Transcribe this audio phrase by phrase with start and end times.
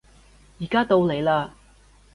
[0.59, 1.49] 而家到你嘞